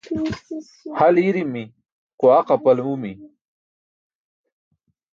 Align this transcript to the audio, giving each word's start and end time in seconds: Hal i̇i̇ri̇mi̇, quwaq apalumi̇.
Hal 0.97 1.15
i̇i̇ri̇mi̇, 1.23 1.63
quwaq 2.19 2.47
apalumi̇. 2.55 3.15